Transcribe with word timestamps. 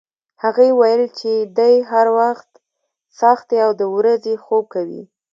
هغې 0.43 0.69
ویل 0.79 1.03
چې 1.19 1.31
دی 1.57 1.75
هر 1.91 2.07
وخت 2.19 2.49
څاښتي 3.17 3.57
او 3.65 3.71
د 3.81 3.83
ورځې 3.95 4.33
خوب 4.43 4.65
کوي. 4.73 5.03